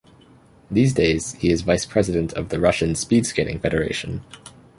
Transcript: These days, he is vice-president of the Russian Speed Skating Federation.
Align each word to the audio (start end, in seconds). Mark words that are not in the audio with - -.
These 0.71 0.95
days, 0.95 1.33
he 1.33 1.51
is 1.51 1.61
vice-president 1.61 2.33
of 2.33 2.49
the 2.49 2.59
Russian 2.59 2.95
Speed 2.95 3.27
Skating 3.27 3.59
Federation. 3.59 4.23